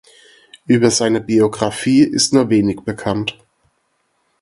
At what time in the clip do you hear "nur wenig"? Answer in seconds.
2.33-2.79